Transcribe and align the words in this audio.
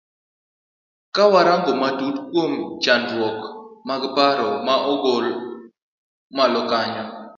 Kawa 1.15 1.39
rango 1.47 1.73
matut 1.81 2.15
kuom 2.31 2.51
chandruok 2.83 3.37
mag 3.87 4.03
paro 4.15 4.49
ma 4.65 4.75
ogol 4.93 5.25
malo 6.37 6.61
kanyo. 6.69 7.03